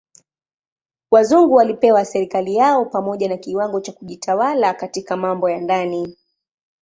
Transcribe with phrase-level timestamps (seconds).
[1.11, 6.17] Wazungu walipewa serikali yao pamoja na kiwango cha kujitawala katika mambo ya ndani.